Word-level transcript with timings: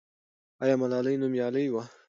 آیا 0.63 0.75
ملالۍ 0.81 1.15
نومیالۍ 1.21 1.67
وه؟ 1.71 1.83